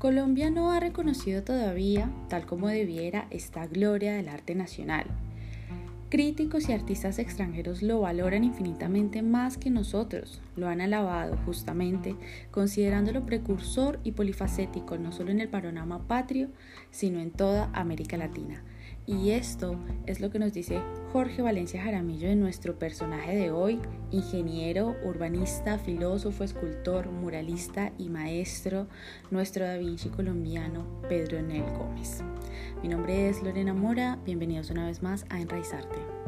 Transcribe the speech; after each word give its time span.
Colombia 0.00 0.48
no 0.48 0.72
ha 0.72 0.80
reconocido 0.80 1.42
todavía, 1.42 2.10
tal 2.30 2.46
como 2.46 2.68
debiera, 2.68 3.26
esta 3.28 3.66
gloria 3.66 4.14
del 4.14 4.30
arte 4.30 4.54
nacional. 4.54 5.04
Críticos 6.08 6.70
y 6.70 6.72
artistas 6.72 7.18
extranjeros 7.18 7.82
lo 7.82 8.00
valoran 8.00 8.42
infinitamente 8.42 9.20
más 9.20 9.58
que 9.58 9.68
nosotros, 9.68 10.40
lo 10.56 10.68
han 10.68 10.80
alabado 10.80 11.36
justamente, 11.44 12.16
considerándolo 12.50 13.26
precursor 13.26 14.00
y 14.02 14.12
polifacético 14.12 14.96
no 14.96 15.12
solo 15.12 15.32
en 15.32 15.40
el 15.40 15.50
panorama 15.50 16.08
patrio, 16.08 16.48
sino 16.90 17.20
en 17.20 17.30
toda 17.30 17.68
América 17.74 18.16
Latina. 18.16 18.64
Y 19.06 19.30
esto 19.30 19.76
es 20.06 20.20
lo 20.20 20.30
que 20.30 20.38
nos 20.38 20.52
dice 20.52 20.80
Jorge 21.12 21.42
Valencia 21.42 21.82
Jaramillo 21.82 22.28
de 22.28 22.36
nuestro 22.36 22.78
personaje 22.78 23.34
de 23.34 23.50
hoy, 23.50 23.80
ingeniero, 24.10 24.94
urbanista, 25.04 25.78
filósofo, 25.78 26.44
escultor, 26.44 27.10
muralista 27.10 27.92
y 27.98 28.08
maestro, 28.08 28.86
nuestro 29.30 29.64
Da 29.64 29.76
Vinci 29.76 30.08
colombiano, 30.10 30.86
Pedro 31.08 31.38
Enel 31.38 31.64
Gómez. 31.76 32.22
Mi 32.82 32.88
nombre 32.88 33.28
es 33.28 33.42
Lorena 33.42 33.74
Mora, 33.74 34.18
bienvenidos 34.24 34.70
una 34.70 34.86
vez 34.86 35.02
más 35.02 35.24
a 35.28 35.40
Enraizarte. 35.40 36.19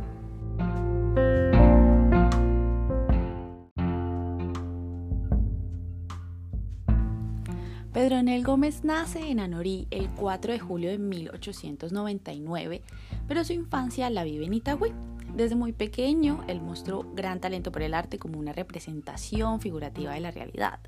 Pedro 8.03 8.17
Enel 8.17 8.43
Gómez 8.43 8.83
nace 8.83 9.31
en 9.31 9.39
Anorí 9.39 9.87
el 9.93 10.09
4 10.09 10.55
de 10.55 10.59
julio 10.59 10.91
de 10.91 10.99
1899, 10.99 12.83
pero 13.29 13.45
su 13.45 13.53
infancia 13.53 14.11
la 14.11 14.25
vive 14.25 14.45
en 14.45 14.55
Itagüí. 14.55 14.93
Desde 15.37 15.55
muy 15.55 15.73
pequeño, 15.73 16.43
él 16.49 16.61
mostró 16.61 17.07
gran 17.15 17.41
talento 17.41 17.71
por 17.71 17.83
el 17.83 17.95
arte 17.95 18.19
como 18.19 18.41
una 18.41 18.53
representación 18.53 19.61
figurativa 19.61 20.15
de 20.15 20.19
la 20.19 20.33
realidad. 20.33 20.81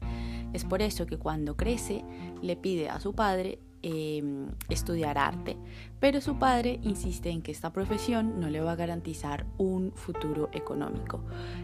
Es 0.53 0.65
por 0.65 0.83
eso 0.83 1.07
que 1.07 1.17
cuando 1.17 1.57
crece 1.57 2.03
le 2.43 2.57
pide 2.57 2.89
a 2.89 2.99
su 2.99 3.13
padre 3.13 3.61
em, 3.83 4.49
estudiar 4.69 5.17
arte, 5.17 5.57
pero 6.01 6.21
su 6.21 6.37
padre 6.41 6.81
insiste 6.83 7.31
en 7.31 7.43
que 7.43 7.53
esta 7.53 7.73
profesión 7.73 8.41
no 8.41 8.51
le 8.51 8.61
va 8.61 8.73
a 8.73 8.77
garantizar 8.77 9.47
un 9.57 9.93
futuro 9.93 10.51
económico 10.53 11.21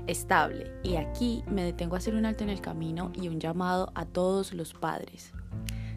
estable. 0.06 0.70
Y 0.84 0.94
aquí 0.94 1.42
me 1.50 1.64
detengo 1.64 1.96
a 1.96 1.98
hacer 1.98 2.14
un 2.14 2.24
alto 2.24 2.44
en 2.44 2.50
el 2.50 2.61
camino 2.61 3.11
y 3.20 3.27
un 3.27 3.41
llamado 3.41 3.91
a 3.96 4.05
todos 4.05 4.52
los 4.52 4.74
padres. 4.74 5.33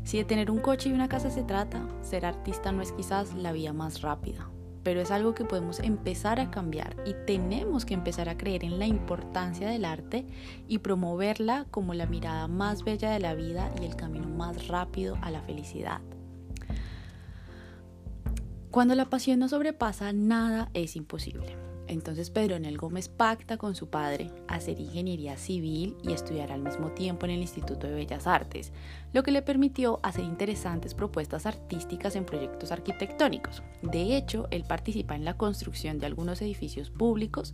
Si 0.03 0.17
de 0.17 0.25
tener 0.25 0.51
un 0.51 0.59
coche 0.59 0.89
y 0.89 0.93
una 0.93 1.07
casa 1.07 1.29
se 1.29 1.43
trata, 1.43 1.87
ser 2.01 2.25
artista 2.25 2.71
no 2.71 2.81
es 2.81 2.91
quizás 2.91 3.33
la 3.33 3.53
vía 3.53 3.71
más 3.71 4.01
rápida, 4.01 4.49
pero 4.83 4.99
es 4.99 5.11
algo 5.11 5.33
que 5.33 5.45
podemos 5.45 5.79
empezar 5.79 6.39
a 6.39 6.51
cambiar 6.51 6.97
y 7.05 7.15
tenemos 7.25 7.85
que 7.85 7.93
empezar 7.93 8.27
a 8.27 8.37
creer 8.37 8.65
en 8.65 8.79
la 8.79 8.85
importancia 8.85 9.69
del 9.69 9.85
arte 9.85 10.25
y 10.67 10.79
promoverla 10.79 11.65
como 11.71 11.93
la 11.93 12.05
mirada 12.05 12.47
más 12.47 12.83
bella 12.83 13.11
de 13.11 13.19
la 13.19 13.33
vida 13.33 13.71
y 13.81 13.85
el 13.85 13.95
camino 13.95 14.27
más 14.27 14.67
rápido 14.67 15.17
a 15.21 15.31
la 15.31 15.41
felicidad. 15.41 16.01
Cuando 18.73 18.95
la 18.95 19.05
pasión 19.05 19.37
no 19.37 19.47
sobrepasa, 19.49 20.13
nada 20.13 20.71
es 20.73 20.95
imposible. 20.95 21.55
Entonces 21.85 22.31
Pedro 22.31 22.57
Nel 22.57 22.79
Gómez 22.79 23.07
pacta 23.07 23.57
con 23.57 23.75
su 23.75 23.87
padre 23.91 24.31
hacer 24.47 24.79
ingeniería 24.79 25.37
civil 25.37 25.95
y 26.01 26.11
estudiar 26.11 26.51
al 26.51 26.63
mismo 26.63 26.89
tiempo 26.89 27.27
en 27.27 27.33
el 27.33 27.41
Instituto 27.41 27.85
de 27.85 27.93
Bellas 27.93 28.25
Artes, 28.25 28.71
lo 29.13 29.21
que 29.21 29.29
le 29.29 29.43
permitió 29.43 29.99
hacer 30.01 30.23
interesantes 30.23 30.95
propuestas 30.95 31.45
artísticas 31.45 32.15
en 32.15 32.25
proyectos 32.25 32.71
arquitectónicos. 32.71 33.61
De 33.83 34.17
hecho, 34.17 34.47
él 34.49 34.63
participa 34.67 35.15
en 35.15 35.23
la 35.23 35.37
construcción 35.37 35.99
de 35.99 36.07
algunos 36.07 36.41
edificios 36.41 36.89
públicos, 36.89 37.53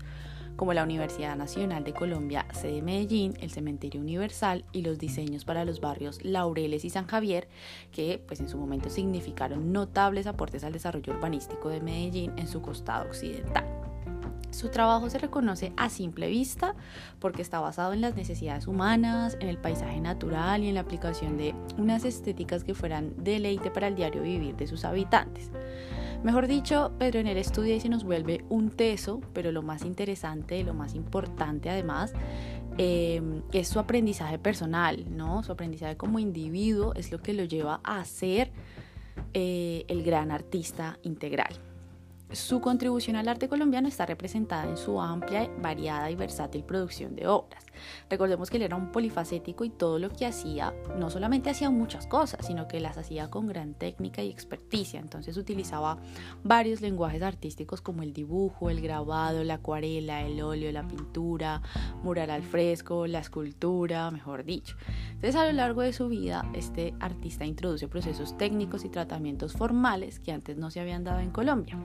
como 0.59 0.73
la 0.73 0.83
Universidad 0.83 1.37
Nacional 1.37 1.85
de 1.85 1.93
Colombia, 1.93 2.45
sede 2.51 2.81
Medellín, 2.81 3.33
el 3.39 3.49
Cementerio 3.49 4.01
Universal 4.01 4.65
y 4.73 4.81
los 4.81 4.99
diseños 4.99 5.45
para 5.45 5.63
los 5.63 5.79
barrios 5.79 6.21
Laureles 6.21 6.83
y 6.83 6.89
San 6.89 7.07
Javier, 7.07 7.47
que 7.93 8.21
pues 8.27 8.41
en 8.41 8.49
su 8.49 8.57
momento 8.57 8.89
significaron 8.89 9.71
notables 9.71 10.27
aportes 10.27 10.65
al 10.65 10.73
desarrollo 10.73 11.13
urbanístico 11.13 11.69
de 11.69 11.79
Medellín 11.79 12.33
en 12.35 12.49
su 12.49 12.61
costado 12.61 13.07
occidental. 13.07 13.63
Su 14.51 14.67
trabajo 14.67 15.09
se 15.09 15.19
reconoce 15.19 15.71
a 15.77 15.87
simple 15.87 16.27
vista 16.27 16.75
porque 17.19 17.41
está 17.41 17.61
basado 17.61 17.93
en 17.93 18.01
las 18.01 18.15
necesidades 18.15 18.67
humanas, 18.67 19.37
en 19.39 19.47
el 19.47 19.59
paisaje 19.59 20.01
natural 20.01 20.61
y 20.61 20.67
en 20.67 20.75
la 20.75 20.81
aplicación 20.81 21.37
de 21.37 21.55
unas 21.77 22.03
estéticas 22.03 22.65
que 22.65 22.75
fueran 22.75 23.13
deleite 23.15 23.71
para 23.71 23.87
el 23.87 23.95
diario 23.95 24.23
vivir 24.23 24.57
de 24.57 24.67
sus 24.67 24.83
habitantes. 24.83 25.51
Mejor 26.23 26.47
dicho, 26.47 26.91
Pedro 26.99 27.21
Enel 27.21 27.37
estudia 27.37 27.75
y 27.75 27.79
se 27.79 27.87
nos 27.87 28.03
vuelve 28.03 28.43
un 28.49 28.71
teso, 28.71 29.21
pero 29.33 29.53
lo 29.53 29.61
más 29.61 29.85
interesante, 29.85 30.63
lo 30.65 30.73
más 30.73 30.93
importante 30.93 31.69
además, 31.69 32.13
eh, 32.77 33.21
es 33.53 33.69
su 33.69 33.79
aprendizaje 33.79 34.37
personal, 34.37 35.05
¿no? 35.15 35.43
Su 35.43 35.53
aprendizaje 35.53 35.95
como 35.95 36.19
individuo 36.19 36.93
es 36.95 37.13
lo 37.13 37.21
que 37.21 37.33
lo 37.33 37.45
lleva 37.45 37.79
a 37.85 38.03
ser 38.03 38.51
eh, 39.33 39.85
el 39.87 40.03
gran 40.03 40.31
artista 40.31 40.99
integral. 41.03 41.68
Su 42.31 42.61
contribución 42.61 43.15
al 43.15 43.27
arte 43.27 43.49
colombiano 43.49 43.87
está 43.87 44.05
representada 44.05 44.69
en 44.69 44.77
su 44.77 45.01
amplia, 45.01 45.49
variada 45.63 46.11
y 46.11 46.15
versátil 46.15 46.63
producción 46.63 47.15
de 47.15 47.25
obras. 47.25 47.65
Recordemos 48.07 48.51
que 48.51 48.57
él 48.57 48.63
era 48.63 48.75
un 48.75 48.91
polifacético 48.91 49.63
y 49.63 49.71
todo 49.71 49.97
lo 49.97 50.11
que 50.11 50.27
hacía, 50.27 50.75
no 50.95 51.09
solamente 51.09 51.49
hacía 51.49 51.71
muchas 51.71 52.05
cosas, 52.05 52.45
sino 52.45 52.67
que 52.67 52.79
las 52.81 52.99
hacía 52.99 53.31
con 53.31 53.47
gran 53.47 53.73
técnica 53.73 54.21
y 54.21 54.29
experticia. 54.29 54.99
Entonces 54.99 55.37
utilizaba 55.37 55.97
varios 56.43 56.81
lenguajes 56.81 57.23
artísticos 57.23 57.81
como 57.81 58.03
el 58.03 58.13
dibujo, 58.13 58.69
el 58.69 58.79
grabado, 58.81 59.43
la 59.43 59.55
acuarela, 59.55 60.21
el 60.21 60.39
óleo, 60.39 60.71
la 60.71 60.87
pintura, 60.87 61.63
mural 62.03 62.29
al 62.29 62.43
fresco, 62.43 63.07
la 63.07 63.19
escultura, 63.19 64.11
mejor 64.11 64.45
dicho. 64.45 64.77
Entonces 65.13 65.35
a 65.35 65.45
lo 65.45 65.53
largo 65.53 65.81
de 65.81 65.93
su 65.93 66.07
vida, 66.09 66.47
este 66.53 66.93
artista 66.99 67.43
introduce 67.43 67.87
procesos 67.87 68.37
técnicos 68.37 68.85
y 68.85 68.89
tratamientos 68.89 69.53
formales 69.53 70.19
que 70.19 70.31
antes 70.31 70.57
no 70.57 70.69
se 70.69 70.79
habían 70.79 71.03
dado 71.03 71.21
en 71.21 71.31
Colombia 71.31 71.75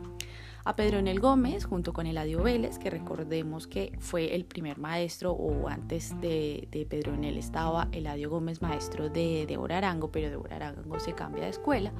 a 0.64 0.76
Pedro 0.76 0.98
Enel 0.98 1.20
Gómez 1.20 1.66
junto 1.66 1.92
con 1.92 2.06
Eladio 2.06 2.42
Vélez, 2.42 2.78
que 2.78 2.88
recordemos 2.88 3.66
que 3.66 3.92
fue 4.00 4.34
el 4.34 4.46
primer 4.46 4.78
maestro 4.78 5.32
o 5.32 5.68
antes 5.68 6.18
de, 6.20 6.68
de 6.70 6.86
Pedro 6.86 7.14
Enel 7.14 7.36
estaba 7.36 7.88
Eladio 7.92 8.30
Gómez 8.30 8.62
maestro 8.62 9.10
de 9.10 9.44
Débora 9.46 9.78
Arango, 9.78 10.10
pero 10.10 10.30
Débora 10.30 10.56
Arango 10.56 10.98
se 11.00 11.12
cambia 11.12 11.44
de 11.44 11.50
escuela. 11.50 11.92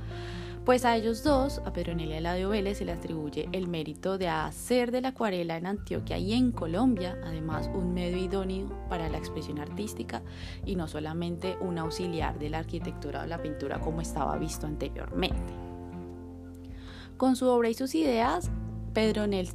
Pues 0.65 0.87
a 0.87 0.97
ellos 0.97 1.23
dos, 1.23 1.61
a 1.67 1.75
Pedro 1.75 1.93
Enel 1.93 2.09
y 2.09 2.13
a 2.15 2.19
Eladio 2.19 2.49
Vélez, 2.49 2.79
se 2.79 2.87
le 2.87 2.93
atribuye 2.93 3.51
el 3.53 3.69
mérito 3.69 4.17
de 4.17 4.29
hacer 4.29 4.93
de 4.93 5.03
la 5.03 5.09
acuarela 5.09 5.59
en 5.59 5.67
Antioquia 5.67 6.17
y 6.17 6.33
en 6.33 6.53
Colombia, 6.53 7.19
además, 7.23 7.69
un 7.75 7.93
medio 7.93 8.17
idóneo 8.17 8.69
para 8.89 9.11
la 9.11 9.19
expresión 9.19 9.59
artística 9.59 10.23
y 10.65 10.77
no 10.77 10.89
solamente 10.89 11.59
un 11.61 11.77
auxiliar 11.77 12.39
de 12.39 12.49
la 12.49 12.61
arquitectura 12.61 13.25
o 13.25 13.27
la 13.27 13.43
pintura 13.43 13.79
como 13.79 14.01
estaba 14.01 14.39
visto 14.39 14.67
anteriormente. 14.67 15.64
Con 17.17 17.37
su 17.37 17.47
obra 17.47 17.69
y 17.69 17.75
sus 17.75 17.95
ideas, 17.95 18.51
Pedro 18.93 19.27
Nel 19.27 19.49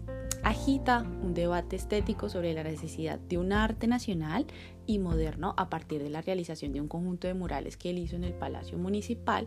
agita 0.44 1.02
un 1.02 1.34
debate 1.34 1.76
estético 1.76 2.30
sobre 2.30 2.54
la 2.54 2.64
necesidad 2.64 3.20
de 3.20 3.38
un 3.38 3.52
arte 3.54 3.88
nacional 3.88 4.46
y 4.86 4.98
moderno 4.98 5.54
a 5.58 5.70
partir 5.70 6.02
de 6.02 6.10
la 6.10 6.22
realización 6.22 6.74
de 6.74 6.82
un 6.82 6.88
conjunto 6.88 7.28
de 7.28 7.36
murales 7.36 7.78
que 7.78 7.92
él 7.92 8.00
hizo 8.00 8.16
en 8.16 8.24
el 8.24 8.34
Palacio 8.34 8.78
Municipal, 8.78 9.46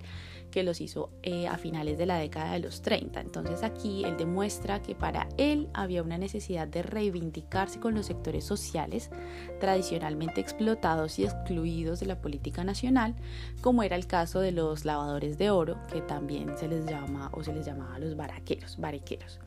que 0.52 0.62
los 0.62 0.80
hizo 0.80 1.10
eh, 1.24 1.48
a 1.48 1.58
finales 1.58 1.98
de 1.98 2.06
la 2.06 2.18
década 2.18 2.52
de 2.52 2.60
los 2.60 2.82
30. 2.82 3.20
Entonces 3.20 3.64
aquí 3.64 4.04
él 4.04 4.16
demuestra 4.16 4.82
que 4.82 4.94
para 4.94 5.28
él 5.38 5.68
había 5.74 6.02
una 6.02 6.16
necesidad 6.16 6.68
de 6.68 6.82
reivindicarse 6.82 7.80
con 7.80 7.94
los 7.94 8.06
sectores 8.06 8.44
sociales 8.44 9.10
tradicionalmente 9.58 10.40
explotados 10.40 11.18
y 11.18 11.24
excluidos 11.24 11.98
de 11.98 12.06
la 12.06 12.20
política 12.20 12.62
nacional, 12.62 13.16
como 13.62 13.82
era 13.82 13.96
el 13.96 14.06
caso 14.06 14.38
de 14.38 14.52
los 14.52 14.84
lavadores 14.84 15.38
de 15.38 15.50
oro, 15.50 15.76
que 15.92 16.02
también 16.02 16.56
se 16.56 16.68
les 16.68 16.86
llama 16.86 17.30
o 17.32 17.42
se 17.42 17.52
les 17.52 17.66
llamaba 17.66 17.98
los 17.98 18.16
baraqueros, 18.16 18.76
barequeros. 18.78 19.40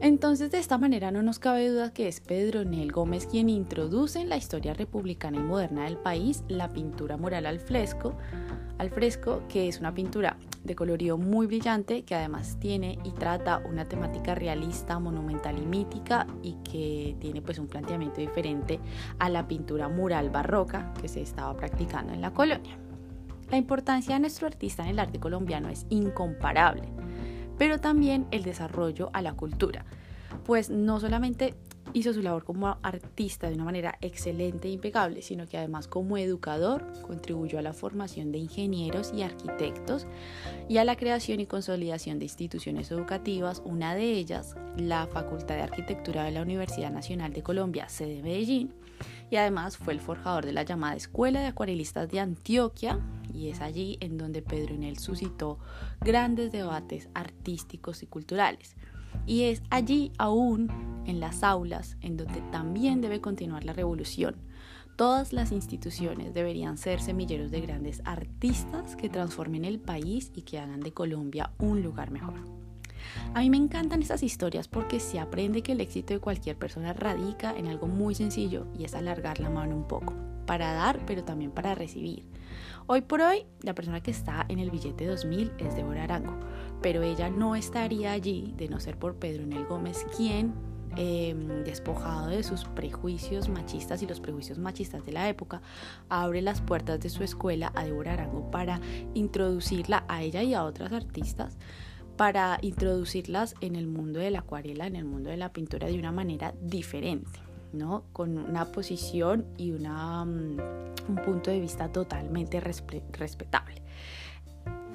Entonces, 0.00 0.50
de 0.50 0.58
esta 0.58 0.76
manera 0.76 1.10
no 1.10 1.22
nos 1.22 1.38
cabe 1.38 1.68
duda 1.68 1.92
que 1.92 2.06
es 2.06 2.20
Pedro 2.20 2.64
Nel 2.64 2.92
Gómez 2.92 3.26
quien 3.26 3.48
introduce 3.48 4.20
en 4.20 4.28
la 4.28 4.36
historia 4.36 4.74
republicana 4.74 5.38
y 5.38 5.42
moderna 5.42 5.84
del 5.84 5.96
país 5.96 6.44
la 6.48 6.68
pintura 6.68 7.16
mural 7.16 7.46
al 7.46 7.60
fresco, 7.60 8.14
que 9.48 9.68
es 9.68 9.80
una 9.80 9.94
pintura 9.94 10.36
de 10.64 10.76
colorido 10.76 11.16
muy 11.16 11.46
brillante 11.46 12.02
que 12.02 12.14
además 12.14 12.58
tiene 12.60 12.98
y 13.04 13.12
trata 13.12 13.62
una 13.66 13.86
temática 13.86 14.34
realista, 14.34 14.98
monumental 14.98 15.56
y 15.58 15.64
mítica 15.64 16.26
y 16.42 16.56
que 16.62 17.16
tiene 17.18 17.40
pues 17.40 17.58
un 17.58 17.66
planteamiento 17.66 18.20
diferente 18.20 18.80
a 19.18 19.30
la 19.30 19.48
pintura 19.48 19.88
mural 19.88 20.28
barroca 20.28 20.92
que 21.00 21.08
se 21.08 21.22
estaba 21.22 21.56
practicando 21.56 22.12
en 22.12 22.20
la 22.20 22.34
colonia. 22.34 22.76
La 23.50 23.56
importancia 23.56 24.14
de 24.14 24.20
nuestro 24.20 24.46
artista 24.46 24.82
en 24.82 24.90
el 24.90 24.98
arte 24.98 25.20
colombiano 25.20 25.70
es 25.70 25.86
incomparable 25.88 26.92
pero 27.58 27.80
también 27.80 28.26
el 28.30 28.42
desarrollo 28.42 29.10
a 29.12 29.22
la 29.22 29.34
cultura, 29.34 29.84
pues 30.44 30.70
no 30.70 31.00
solamente 31.00 31.54
hizo 31.92 32.12
su 32.12 32.22
labor 32.22 32.44
como 32.44 32.76
artista 32.82 33.48
de 33.48 33.54
una 33.54 33.64
manera 33.64 33.96
excelente 34.00 34.68
e 34.68 34.72
impecable, 34.72 35.22
sino 35.22 35.46
que 35.46 35.56
además 35.56 35.88
como 35.88 36.18
educador 36.18 36.84
contribuyó 37.02 37.58
a 37.58 37.62
la 37.62 37.72
formación 37.72 38.32
de 38.32 38.38
ingenieros 38.38 39.12
y 39.14 39.22
arquitectos 39.22 40.06
y 40.68 40.78
a 40.78 40.84
la 40.84 40.96
creación 40.96 41.40
y 41.40 41.46
consolidación 41.46 42.18
de 42.18 42.26
instituciones 42.26 42.90
educativas, 42.90 43.62
una 43.64 43.94
de 43.94 44.12
ellas 44.12 44.56
la 44.76 45.06
Facultad 45.06 45.54
de 45.54 45.62
Arquitectura 45.62 46.24
de 46.24 46.32
la 46.32 46.42
Universidad 46.42 46.90
Nacional 46.90 47.32
de 47.32 47.42
Colombia, 47.42 47.88
sede 47.88 48.22
Medellín, 48.22 48.72
y 49.30 49.36
además 49.36 49.76
fue 49.76 49.92
el 49.92 50.00
forjador 50.00 50.46
de 50.46 50.52
la 50.52 50.62
llamada 50.62 50.94
Escuela 50.94 51.40
de 51.40 51.46
Acuarelistas 51.46 52.08
de 52.08 52.20
Antioquia 52.20 53.00
y 53.32 53.48
es 53.48 53.60
allí 53.60 53.98
en 54.00 54.18
donde 54.18 54.42
Pedro 54.42 54.74
Enel 54.74 54.98
suscitó 54.98 55.58
grandes 56.00 56.52
debates 56.52 57.08
artísticos 57.14 58.02
y 58.02 58.06
culturales. 58.06 58.76
Y 59.26 59.44
es 59.44 59.62
allí 59.70 60.12
aún, 60.18 60.70
en 61.06 61.20
las 61.20 61.42
aulas, 61.42 61.96
en 62.00 62.16
donde 62.16 62.40
también 62.52 63.00
debe 63.00 63.20
continuar 63.20 63.64
la 63.64 63.72
revolución. 63.72 64.36
Todas 64.96 65.32
las 65.32 65.52
instituciones 65.52 66.32
deberían 66.32 66.78
ser 66.78 67.00
semilleros 67.00 67.50
de 67.50 67.60
grandes 67.60 68.00
artistas 68.04 68.96
que 68.96 69.08
transformen 69.08 69.64
el 69.64 69.78
país 69.78 70.30
y 70.34 70.42
que 70.42 70.58
hagan 70.58 70.80
de 70.80 70.92
Colombia 70.92 71.52
un 71.58 71.82
lugar 71.82 72.10
mejor. 72.10 72.65
A 73.34 73.40
mí 73.40 73.50
me 73.50 73.56
encantan 73.56 74.02
estas 74.02 74.22
historias 74.22 74.68
porque 74.68 75.00
se 75.00 75.18
aprende 75.18 75.62
que 75.62 75.72
el 75.72 75.80
éxito 75.80 76.14
de 76.14 76.20
cualquier 76.20 76.56
persona 76.56 76.92
radica 76.92 77.56
en 77.56 77.66
algo 77.66 77.86
muy 77.86 78.14
sencillo 78.14 78.66
y 78.78 78.84
es 78.84 78.94
alargar 78.94 79.40
la 79.40 79.50
mano 79.50 79.76
un 79.76 79.86
poco, 79.86 80.14
para 80.46 80.72
dar 80.72 81.00
pero 81.06 81.24
también 81.24 81.50
para 81.50 81.74
recibir. 81.74 82.24
Hoy 82.88 83.00
por 83.00 83.20
hoy, 83.20 83.46
la 83.62 83.74
persona 83.74 84.00
que 84.00 84.12
está 84.12 84.46
en 84.48 84.60
el 84.60 84.70
billete 84.70 85.06
2000 85.06 85.52
es 85.58 85.74
Débora 85.74 86.04
Arango, 86.04 86.38
pero 86.82 87.02
ella 87.02 87.28
no 87.30 87.56
estaría 87.56 88.12
allí 88.12 88.54
de 88.56 88.68
no 88.68 88.78
ser 88.78 88.96
por 88.96 89.16
Pedro 89.16 89.42
Enel 89.42 89.66
Gómez, 89.66 90.06
quien, 90.16 90.54
em, 90.96 91.64
despojado 91.64 92.28
de 92.28 92.44
sus 92.44 92.64
prejuicios 92.64 93.48
machistas 93.48 94.02
y 94.02 94.06
los 94.06 94.20
prejuicios 94.20 94.58
machistas 94.58 95.04
de 95.04 95.10
la 95.10 95.28
época, 95.28 95.62
abre 96.08 96.42
las 96.42 96.60
puertas 96.60 97.00
de 97.00 97.08
su 97.08 97.24
escuela 97.24 97.72
a 97.74 97.84
Débora 97.84 98.12
Arango 98.12 98.52
para 98.52 98.80
introducirla 99.14 100.04
a 100.06 100.22
ella 100.22 100.44
y 100.44 100.54
a 100.54 100.62
otras 100.62 100.92
artistas 100.92 101.58
para 102.16 102.58
introducirlas 102.62 103.54
en 103.60 103.76
el 103.76 103.86
mundo 103.86 104.20
de 104.20 104.30
la 104.30 104.40
acuarela, 104.40 104.86
en 104.86 104.96
el 104.96 105.04
mundo 105.04 105.30
de 105.30 105.36
la 105.36 105.52
pintura 105.52 105.86
de 105.86 105.98
una 105.98 106.12
manera 106.12 106.54
diferente, 106.60 107.40
¿no? 107.72 108.04
Con 108.12 108.38
una 108.38 108.72
posición 108.72 109.46
y 109.56 109.72
mm, 109.72 110.58
un 111.08 111.16
punto 111.24 111.50
de 111.50 111.60
vista 111.60 111.92
totalmente 111.92 112.60
respetable. 112.60 113.82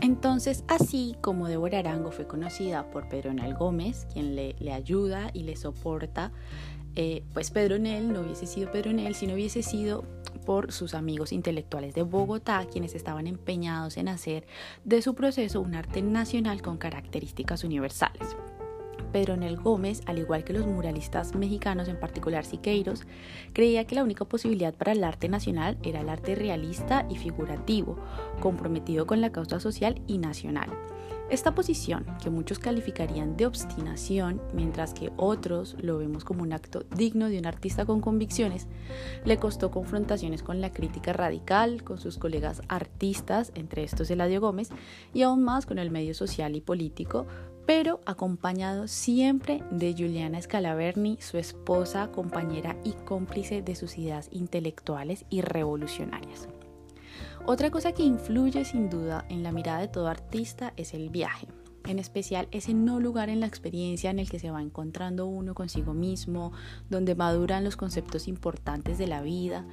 Entonces, 0.02 0.64
así 0.68 1.16
como 1.22 1.48
Débora 1.48 1.80
Arango 1.80 2.12
fue 2.12 2.26
conocida 2.26 2.90
por 2.90 3.08
Pedro 3.08 3.34
Nel 3.34 3.54
Gómez, 3.54 4.08
quien 4.12 4.36
le, 4.36 4.56
le 4.60 4.74
ayuda 4.74 5.30
y 5.34 5.44
le 5.44 5.56
soporta, 5.56 6.32
eh, 6.96 7.24
pues 7.34 7.52
Pedro 7.52 7.78
Nel 7.80 8.12
no 8.12 8.22
hubiese 8.22 8.46
sido 8.48 8.72
Pedro 8.72 8.92
Nel 8.92 9.16
si 9.16 9.28
no 9.28 9.36
hubiese 9.36 9.64
sido 9.64 10.04
por 10.46 10.72
sus 10.72 10.94
amigos 10.94 11.32
intelectuales 11.32 11.94
de 11.94 12.04
Bogotá, 12.04 12.66
quienes 12.72 12.96
estaban 12.96 13.28
empeñados 13.28 13.98
en 13.98 14.08
hacer 14.08 14.46
de 14.84 15.02
su 15.02 15.16
proceso 15.16 15.62
un 15.62 15.76
arte 15.76 16.02
nacional 16.02 16.62
con 16.62 16.78
características 16.78 17.64
universales. 17.64 18.36
Pedro 19.12 19.36
Nel 19.36 19.58
Gómez, 19.58 20.02
al 20.06 20.20
igual 20.20 20.44
que 20.44 20.54
los 20.54 20.66
muralistas 20.66 21.36
mexicanos, 21.36 21.88
en 21.88 22.00
particular 22.00 22.46
Siqueiros, 22.46 23.04
creía 23.54 23.86
que 23.86 23.96
la 23.96 24.04
única 24.04 24.26
posibilidad 24.26 24.74
para 24.74 24.94
el 24.94 25.04
arte 25.04 25.28
nacional 25.30 25.78
era 25.84 26.02
el 26.02 26.10
arte 26.10 26.36
realista 26.36 27.06
y 27.10 27.18
figurativo, 27.18 27.98
comprometido 28.40 29.06
con 29.06 29.22
la 29.22 29.32
causa 29.32 29.60
social 29.60 30.02
y 30.08 30.18
nacional. 30.18 30.70
Esta 31.32 31.56
posición, 31.56 32.06
que 32.22 32.30
muchos 32.30 32.60
calificarían 32.60 33.38
de 33.38 33.46
obstinación, 33.46 34.42
mientras 34.54 34.94
que 34.94 35.14
otros 35.16 35.78
lo 35.80 35.98
vemos 35.98 36.26
como 36.26 36.44
un 36.44 36.52
acto 36.52 36.84
digno 36.94 37.30
de 37.30 37.40
un 37.40 37.46
artista 37.46 37.86
con 37.86 38.02
convicciones, 38.02 38.68
le 39.24 39.38
costó 39.38 39.72
confrontaciones 39.72 40.44
con 40.44 40.60
la 40.60 40.74
crítica 40.74 41.14
radical, 41.14 41.86
con 41.86 42.00
sus 42.00 42.18
colegas 42.18 42.62
artistas, 42.68 43.54
entre 43.56 43.86
estos 43.86 44.12
Eladio 44.12 44.42
Gómez, 44.42 44.72
y 45.14 45.22
aún 45.22 45.42
más 45.42 45.66
con 45.66 45.80
el 45.80 45.90
medio 45.90 46.14
social 46.14 46.54
y 46.58 46.60
político, 46.60 47.26
pero 47.66 48.02
acompañado 48.06 48.90
siempre 48.90 49.64
de 49.72 49.94
Juliana 49.94 50.42
Scalaverni, 50.42 51.18
su 51.22 51.38
esposa, 51.38 52.12
compañera 52.12 52.76
y 52.84 52.92
cómplice 53.06 53.62
de 53.62 53.76
sus 53.76 53.98
ideas 53.98 54.28
intelectuales 54.34 55.24
y 55.30 55.40
revolucionarias. 55.40 56.50
Otra 57.48 57.72
cosa 57.72 57.92
que 57.92 58.04
influye 58.04 58.64
sin 58.66 58.90
duda 58.90 59.26
en 59.28 59.42
la 59.42 59.52
mirada 59.52 59.80
de 59.80 59.88
todo 59.88 60.08
artista 60.08 60.74
es 60.78 60.94
el 60.94 61.10
viaje, 61.10 61.48
en 61.86 61.98
especial 61.98 62.48
ese 62.52 62.76
no 62.76 63.00
lugar 63.00 63.30
en 63.30 63.40
la 63.40 63.48
experiencia 63.48 64.12
en 64.12 64.20
el 64.20 64.30
que 64.30 64.40
se 64.40 64.52
va 64.52 64.62
encontrando 64.62 65.26
uno 65.26 65.56
consigo 65.56 65.94
mismo, 65.94 66.54
donde 66.90 67.16
maduran 67.16 67.64
los 67.64 67.78
conceptos 67.78 68.28
importantes 68.28 69.00
de 69.00 69.08
la 69.08 69.22
vida, 69.22 69.66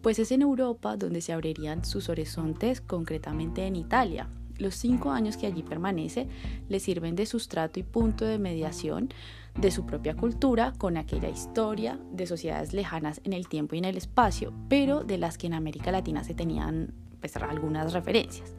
pues 0.00 0.18
es 0.18 0.32
en 0.32 0.40
Europa 0.40 0.96
donde 0.96 1.20
se 1.20 1.34
abrirían 1.34 1.84
sus 1.84 2.08
horizontes, 2.08 2.80
concretamente 2.80 3.66
en 3.66 3.76
Italia. 3.76 4.30
Los 4.56 4.74
cinco 4.74 5.10
años 5.10 5.36
que 5.36 5.46
allí 5.46 5.62
permanece 5.62 6.26
le 6.68 6.80
sirven 6.80 7.16
de 7.16 7.26
sustrato 7.26 7.78
y 7.78 7.82
punto 7.82 8.24
de 8.24 8.38
mediación 8.38 9.10
de 9.58 9.70
su 9.70 9.84
propia 9.84 10.16
cultura 10.16 10.72
con 10.78 10.96
aquella 10.96 11.28
historia 11.28 11.98
de 12.12 12.26
sociedades 12.26 12.72
lejanas 12.72 13.20
en 13.24 13.34
el 13.34 13.46
tiempo 13.46 13.74
y 13.74 13.78
en 13.78 13.84
el 13.84 13.98
espacio, 13.98 14.54
pero 14.68 15.04
de 15.04 15.18
las 15.18 15.36
que 15.36 15.48
en 15.48 15.54
América 15.54 15.92
Latina 15.92 16.24
se 16.24 16.34
tenían 16.34 16.94
pues, 17.20 17.36
algunas 17.36 17.92
referencias, 17.92 18.54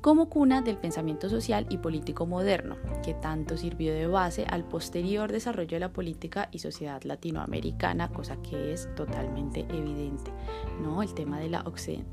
como 0.00 0.28
cuna 0.28 0.62
del 0.62 0.76
pensamiento 0.76 1.28
social 1.28 1.66
y 1.70 1.78
político 1.78 2.26
moderno, 2.26 2.76
que 3.04 3.14
tanto 3.14 3.56
sirvió 3.56 3.94
de 3.94 4.08
base 4.08 4.44
al 4.48 4.64
posterior 4.64 5.30
desarrollo 5.30 5.76
de 5.76 5.80
la 5.80 5.92
política 5.92 6.48
y 6.50 6.58
sociedad 6.58 7.02
latinoamericana, 7.04 8.08
cosa 8.08 8.36
que 8.42 8.72
es 8.72 8.92
totalmente 8.96 9.60
evidente, 9.70 10.32
¿no? 10.82 11.02
El 11.02 11.14
tema 11.14 11.38
de 11.38 11.50
la 11.50 11.64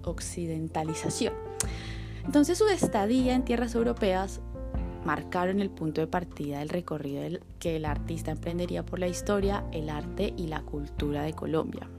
occidentalización. 0.03 1.33
Entonces 2.25 2.57
su 2.59 2.67
estadía 2.67 3.33
en 3.33 3.43
tierras 3.43 3.73
europeas 3.73 4.39
marcaron 5.05 5.59
el 5.59 5.69
punto 5.69 6.01
de 6.01 6.07
partida 6.07 6.59
del 6.59 6.69
recorrido 6.69 7.39
que 7.57 7.77
el 7.77 7.85
artista 7.85 8.31
emprendería 8.31 8.85
por 8.85 8.99
la 8.99 9.07
historia, 9.07 9.63
el 9.71 9.89
arte 9.89 10.33
y 10.37 10.47
la 10.47 10.61
cultura 10.61 11.23
de 11.23 11.33
Colombia. 11.33 11.89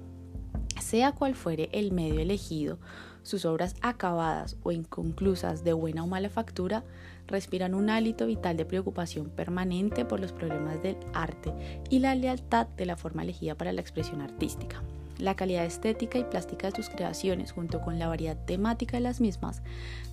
Sea 0.80 1.12
cual 1.12 1.34
fuere 1.34 1.68
el 1.72 1.92
medio 1.92 2.20
elegido, 2.20 2.78
sus 3.22 3.44
obras 3.44 3.74
acabadas 3.82 4.56
o 4.62 4.72
inconclusas 4.72 5.64
de 5.64 5.72
buena 5.72 6.04
o 6.04 6.06
mala 6.06 6.30
factura 6.30 6.84
respiran 7.26 7.74
un 7.74 7.90
hálito 7.90 8.26
vital 8.26 8.56
de 8.56 8.64
preocupación 8.64 9.30
permanente 9.30 10.04
por 10.04 10.20
los 10.20 10.32
problemas 10.32 10.82
del 10.82 10.96
arte 11.12 11.52
y 11.88 12.00
la 12.00 12.14
lealtad 12.14 12.66
de 12.68 12.86
la 12.86 12.96
forma 12.96 13.22
elegida 13.22 13.54
para 13.54 13.72
la 13.72 13.80
expresión 13.80 14.20
artística. 14.20 14.82
La 15.20 15.36
calidad 15.36 15.66
estética 15.66 16.18
y 16.18 16.24
plástica 16.24 16.70
de 16.70 16.76
sus 16.76 16.88
creaciones, 16.88 17.52
junto 17.52 17.82
con 17.82 17.98
la 17.98 18.08
variedad 18.08 18.38
temática 18.46 18.96
de 18.96 19.02
las 19.02 19.20
mismas, 19.20 19.62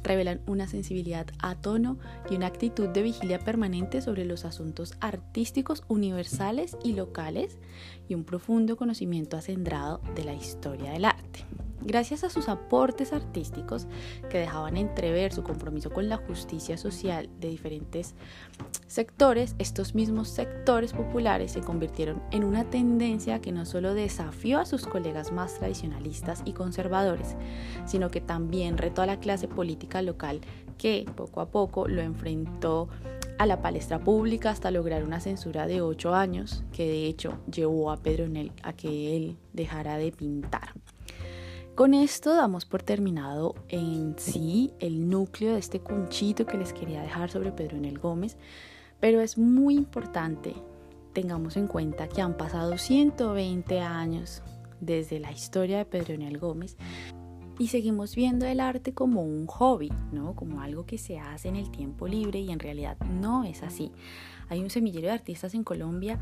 revelan 0.03 0.41
una 0.47 0.67
sensibilidad 0.67 1.27
a 1.39 1.55
tono 1.55 1.97
y 2.29 2.35
una 2.35 2.47
actitud 2.47 2.89
de 2.89 3.03
vigilia 3.03 3.39
permanente 3.39 4.01
sobre 4.01 4.25
los 4.25 4.43
asuntos 4.43 4.95
artísticos 4.99 5.83
universales 5.87 6.75
y 6.83 6.93
locales 6.93 7.57
y 8.09 8.15
un 8.15 8.25
profundo 8.25 8.75
conocimiento 8.75 9.37
acendrado 9.37 10.01
de 10.13 10.25
la 10.25 10.33
historia 10.33 10.91
del 10.91 11.05
arte. 11.05 11.45
Gracias 11.87 12.25
a 12.25 12.29
sus 12.29 12.49
aportes 12.49 13.13
artísticos 13.13 13.87
que 14.29 14.39
dejaban 14.39 14.75
entrever 14.75 15.31
su 15.31 15.41
compromiso 15.41 15.89
con 15.89 16.09
la 16.09 16.17
justicia 16.17 16.77
social 16.77 17.29
de 17.39 17.47
diferentes 17.47 18.13
sectores, 18.87 19.55
estos 19.57 19.95
mismos 19.95 20.27
sectores 20.27 20.91
populares 20.91 21.53
se 21.53 21.61
convirtieron 21.61 22.21
en 22.31 22.43
una 22.43 22.65
tendencia 22.65 23.39
que 23.39 23.53
no 23.53 23.65
solo 23.65 23.93
desafió 23.93 24.59
a 24.59 24.65
sus 24.65 24.85
colegas 24.85 25.31
más 25.31 25.59
tradicionalistas 25.59 26.41
y 26.43 26.51
conservadores, 26.51 27.37
sino 27.85 28.11
que 28.11 28.19
también 28.19 28.77
retó 28.77 29.01
a 29.01 29.05
la 29.05 29.21
clase 29.21 29.47
política 29.47 30.01
local 30.01 30.41
que 30.77 31.05
poco 31.15 31.39
a 31.39 31.51
poco 31.51 31.87
lo 31.87 32.01
enfrentó 32.01 32.89
a 33.37 33.45
la 33.45 33.61
palestra 33.61 33.99
pública 33.99 34.49
hasta 34.49 34.71
lograr 34.71 35.05
una 35.05 35.21
censura 35.21 35.67
de 35.67 35.81
ocho 35.81 36.13
años 36.13 36.65
que 36.73 36.85
de 36.85 37.05
hecho 37.05 37.39
llevó 37.49 37.91
a 37.91 37.97
Pedro 37.97 38.27
Nel 38.27 38.51
a 38.61 38.73
que 38.73 39.15
él 39.15 39.37
dejara 39.53 39.97
de 39.97 40.11
pintar. 40.11 40.73
Con 41.77 41.93
esto 41.93 42.33
damos 42.33 42.65
por 42.65 42.81
terminado 42.81 43.53
en 43.69 44.15
sí 44.17 44.71
el 44.79 45.11
núcleo 45.11 45.53
de 45.53 45.59
este 45.59 45.79
cunchito 45.79 46.47
que 46.47 46.57
les 46.57 46.73
quería 46.73 47.03
dejar 47.03 47.29
sobre 47.29 47.51
Pedro 47.51 47.77
Enel 47.77 47.99
Gómez, 47.99 48.35
pero 48.99 49.21
es 49.21 49.37
muy 49.37 49.75
importante 49.75 50.55
tengamos 51.13 51.55
en 51.55 51.67
cuenta 51.67 52.09
que 52.09 52.23
han 52.23 52.35
pasado 52.35 52.79
120 52.79 53.79
años 53.81 54.41
desde 54.81 55.19
la 55.19 55.31
historia 55.31 55.77
de 55.77 55.85
Pedro 55.85 56.15
Enel 56.15 56.39
Gómez 56.39 56.77
y 57.59 57.67
seguimos 57.67 58.15
viendo 58.15 58.47
el 58.47 58.59
arte 58.59 58.95
como 58.95 59.21
un 59.21 59.45
hobby, 59.45 59.93
¿no? 60.11 60.33
Como 60.33 60.61
algo 60.61 60.87
que 60.87 60.97
se 60.97 61.19
hace 61.19 61.47
en 61.47 61.57
el 61.57 61.69
tiempo 61.69 62.07
libre 62.07 62.39
y 62.39 62.49
en 62.49 62.57
realidad 62.57 62.97
no 63.01 63.43
es 63.43 63.61
así. 63.61 63.91
Hay 64.49 64.61
un 64.61 64.71
semillero 64.71 65.09
de 65.09 65.13
artistas 65.13 65.53
en 65.53 65.63
Colombia 65.63 66.17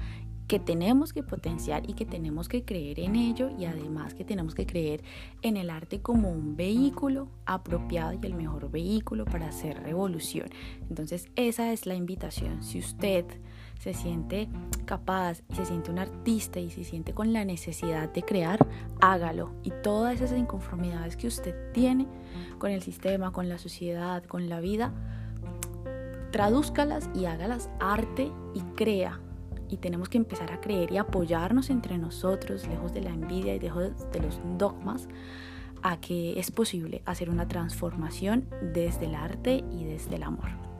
que 0.47 0.59
tenemos 0.59 1.11
que 1.11 1.23
potenciar 1.23 1.89
y 1.89 1.93
que 1.93 2.05
tenemos 2.05 2.47
que 2.47 2.63
creer 2.63 2.99
en 2.99 3.15
ello 3.15 3.49
y 3.57 3.65
además 3.65 4.13
que 4.13 4.23
tenemos 4.23 4.53
que 4.53 4.67
creer 4.67 5.03
en 5.41 5.57
el 5.57 5.69
arte 5.69 6.01
como 6.01 6.29
un 6.29 6.55
vehículo 6.55 7.29
apropiado 7.45 8.13
y 8.13 8.25
el 8.25 8.35
mejor 8.35 8.69
vehículo 8.69 9.25
para 9.25 9.47
hacer 9.47 9.81
revolución. 9.81 10.47
Entonces 10.89 11.29
esa 11.35 11.71
es 11.71 11.85
la 11.85 11.95
invitación. 11.95 12.63
Si 12.63 12.79
usted 12.79 13.25
se 13.79 13.93
siente 13.93 14.47
capaz 14.85 15.41
se 15.53 15.65
siente 15.65 15.91
un 15.91 15.99
artista 15.99 16.59
y 16.59 16.69
se 16.69 16.83
siente 16.83 17.13
con 17.13 17.33
la 17.33 17.43
necesidad 17.43 18.11
de 18.11 18.21
crear, 18.21 18.59
hágalo. 19.01 19.51
Y 19.63 19.71
todas 19.83 20.21
esas 20.21 20.37
inconformidades 20.37 21.17
que 21.17 21.27
usted 21.27 21.71
tiene 21.73 22.07
con 22.59 22.71
el 22.71 22.81
sistema, 22.83 23.31
con 23.31 23.49
la 23.49 23.57
sociedad, 23.57 24.23
con 24.23 24.47
la 24.47 24.59
vida, 24.59 24.93
tradúzcalas 26.31 27.09
y 27.15 27.25
hágalas 27.25 27.69
arte 27.79 28.31
y 28.53 28.61
crea 28.75 29.21
y 29.69 29.77
tenemos 29.77 30.09
que 30.09 30.17
empezar 30.17 30.51
a 30.51 30.61
creer 30.61 30.91
y 30.91 30.97
apoyarnos 30.97 31.69
entre 31.69 31.97
nosotros, 31.97 32.67
lejos 32.67 32.93
de 32.93 33.01
la 33.01 33.09
envidia 33.09 33.55
y 33.55 33.59
lejos 33.59 33.91
de 34.11 34.19
los 34.19 34.39
dogmas, 34.57 35.07
a 35.81 35.99
que 35.99 36.39
es 36.39 36.51
posible 36.51 37.01
hacer 37.05 37.29
una 37.29 37.47
transformación 37.47 38.47
desde 38.73 39.05
el 39.05 39.15
arte 39.15 39.63
y 39.71 39.85
desde 39.85 40.15
el 40.15 40.23
amor. 40.23 40.74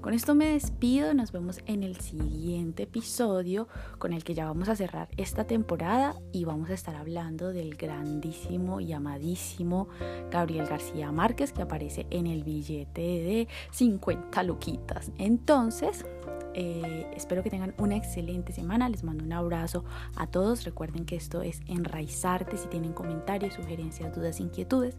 Con 0.00 0.14
esto 0.14 0.34
me 0.34 0.52
despido, 0.52 1.12
nos 1.12 1.30
vemos 1.30 1.60
en 1.66 1.82
el 1.82 2.00
siguiente 2.00 2.84
episodio 2.84 3.68
con 3.98 4.14
el 4.14 4.24
que 4.24 4.32
ya 4.32 4.46
vamos 4.46 4.70
a 4.70 4.76
cerrar 4.76 5.08
esta 5.18 5.46
temporada 5.46 6.14
y 6.32 6.46
vamos 6.46 6.70
a 6.70 6.74
estar 6.74 6.96
hablando 6.96 7.52
del 7.52 7.74
grandísimo 7.74 8.80
y 8.80 8.94
amadísimo 8.94 9.88
Gabriel 10.30 10.66
García 10.66 11.12
Márquez 11.12 11.52
que 11.52 11.60
aparece 11.60 12.06
en 12.08 12.26
el 12.26 12.44
billete 12.44 13.02
de 13.02 13.48
50 13.72 14.42
luquitas. 14.42 15.12
Entonces, 15.18 16.06
eh, 16.54 17.06
espero 17.14 17.42
que 17.42 17.50
tengan 17.50 17.74
una 17.78 17.96
excelente 17.96 18.52
semana. 18.52 18.88
Les 18.88 19.04
mando 19.04 19.24
un 19.24 19.32
abrazo 19.32 19.84
a 20.16 20.26
todos. 20.26 20.64
Recuerden 20.64 21.04
que 21.04 21.16
esto 21.16 21.42
es 21.42 21.60
Enraizarte. 21.66 22.56
Si 22.56 22.68
tienen 22.68 22.92
comentarios, 22.92 23.54
sugerencias, 23.54 24.14
dudas, 24.14 24.40
inquietudes, 24.40 24.96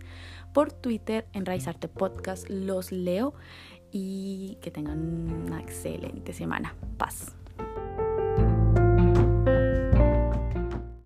por 0.54 0.72
Twitter, 0.72 1.28
Enraizarte 1.34 1.88
Podcast, 1.88 2.50
los 2.50 2.92
leo 2.92 3.34
y 3.92 4.58
que 4.62 4.72
tengan 4.72 5.00
una 5.00 5.60
excelente 5.60 6.34
semana. 6.34 6.76
Paz. 6.98 7.36